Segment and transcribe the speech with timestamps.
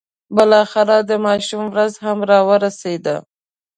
[0.35, 3.15] بالاخره د ماشوم ورځ هم را ورسېده.